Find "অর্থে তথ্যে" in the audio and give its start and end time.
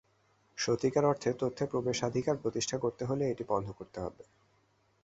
1.05-1.65